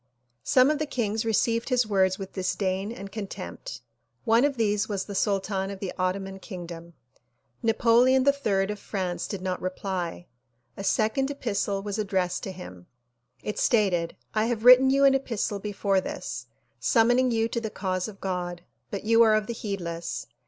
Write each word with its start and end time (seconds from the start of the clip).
Some 0.43 0.71
of 0.71 0.79
the 0.79 0.87
kings 0.87 1.25
re 1.25 1.31
ceived 1.31 1.69
his 1.69 1.85
words 1.85 2.17
with 2.17 2.33
disdain 2.33 2.91
and 2.91 3.11
contempt. 3.11 3.81
One 4.25 4.43
of 4.45 4.57
these 4.57 4.89
was 4.89 5.05
the 5.05 5.13
sultan 5.13 5.69
of 5.69 5.79
the 5.79 5.93
Ottoman 5.95 6.39
kingdom. 6.39 6.95
Napoleon 7.61 8.25
HI 8.25 8.63
of 8.71 8.79
France 8.79 9.27
did 9.27 9.43
not 9.43 9.61
reply. 9.61 10.25
A 10.75 10.83
second 10.83 11.29
epistle 11.29 11.83
was 11.83 11.99
addressed 11.99 12.41
to 12.45 12.51
him. 12.51 12.87
It 13.43 13.59
stated 13.59 14.15
"I 14.33 14.45
have 14.45 14.65
written 14.65 14.89
you 14.89 15.05
an 15.05 15.13
epistle 15.13 15.59
before 15.59 16.01
this, 16.01 16.47
summoning 16.79 17.29
you 17.29 17.47
to 17.49 17.61
the 17.61 17.69
cause 17.69 18.07
of 18.07 18.19
God 18.19 18.63
but 18.89 19.03
you 19.03 19.21
are 19.21 19.35
of 19.35 19.45
the 19.45 19.53
heedless. 19.53 20.25